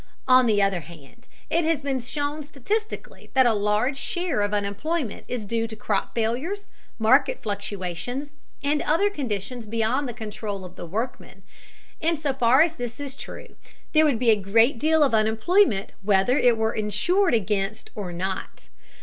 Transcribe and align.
On 0.27 0.47
the 0.47 0.63
other 0.63 0.79
hand, 0.79 1.27
it 1.51 1.63
has 1.63 1.83
been 1.83 1.99
shown 1.99 2.41
statistically 2.41 3.29
that 3.35 3.45
a 3.45 3.53
large 3.53 3.99
share 3.99 4.41
of 4.41 4.51
unemployment 4.51 5.25
is 5.27 5.45
due 5.45 5.67
to 5.67 5.75
crop 5.75 6.15
failures, 6.15 6.65
market 6.97 7.43
fluctuations, 7.43 8.33
and 8.63 8.81
other 8.81 9.11
conditions 9.11 9.67
beyond 9.67 10.09
the 10.09 10.15
control 10.15 10.65
of 10.65 10.75
the 10.75 10.87
workmen. 10.87 11.43
In 11.99 12.17
so 12.17 12.33
far 12.33 12.61
as 12.63 12.77
this 12.77 12.99
is 12.99 13.15
true, 13.15 13.55
there 13.93 14.03
would 14.03 14.17
be 14.17 14.31
a 14.31 14.35
great 14.41 14.79
deal 14.79 15.03
of 15.03 15.13
unemployment 15.13 15.91
whether 16.01 16.35
it 16.35 16.57
were 16.57 16.73
insured 16.73 17.35
against 17.35 17.91
or 17.93 18.11
not. 18.11 18.69